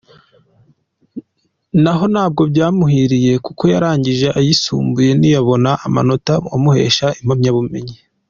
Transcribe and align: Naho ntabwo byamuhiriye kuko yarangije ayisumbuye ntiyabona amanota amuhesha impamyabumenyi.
Naho 1.81 2.03
ntabwo 2.13 2.41
byamuhiriye 2.51 3.33
kuko 3.45 3.63
yarangije 3.73 4.27
ayisumbuye 4.39 5.11
ntiyabona 5.15 5.69
amanota 5.87 6.33
amuhesha 6.55 7.07
impamyabumenyi. 7.21 7.95